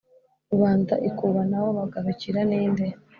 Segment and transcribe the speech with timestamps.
[0.51, 2.85] Rubanda ikubanaho bagarukira, ni nde?"